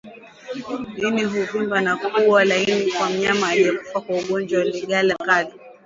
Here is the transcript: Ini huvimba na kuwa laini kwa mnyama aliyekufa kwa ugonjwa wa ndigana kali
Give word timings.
Ini 1.01 1.23
huvimba 1.23 1.81
na 1.81 1.97
kuwa 1.97 2.45
laini 2.45 2.91
kwa 2.91 3.09
mnyama 3.09 3.47
aliyekufa 3.49 4.01
kwa 4.01 4.17
ugonjwa 4.19 4.59
wa 4.59 4.65
ndigana 4.65 5.15
kali 5.15 5.49